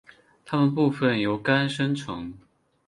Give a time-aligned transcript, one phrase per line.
[0.45, 2.33] 它们部分由肝生成。